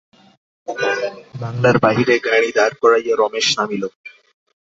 [1.41, 3.83] বাংলার বাহিরে গাড়ি দাঁড় করাইয়া রমেশ নামিল।